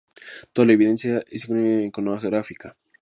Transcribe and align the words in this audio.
Toda 0.53 0.65
la 0.65 0.73
evidencia 0.73 1.19
es 1.29 1.43
enteramente 1.47 1.85
iconográfica. 1.85 2.75